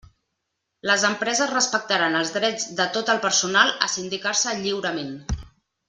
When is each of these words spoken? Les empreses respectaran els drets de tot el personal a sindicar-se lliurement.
Les 0.91 1.03
empreses 1.09 1.51
respectaran 1.51 2.17
els 2.21 2.33
drets 2.37 2.65
de 2.81 2.87
tot 2.97 3.13
el 3.15 3.21
personal 3.29 3.73
a 3.89 3.91
sindicar-se 3.99 4.57
lliurement. 4.65 5.15